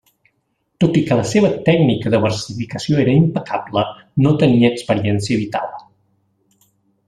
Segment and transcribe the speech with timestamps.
[0.83, 3.85] Tot i que la seva tècnica de versificació era impecable,
[4.27, 5.81] no tenia experiència vital.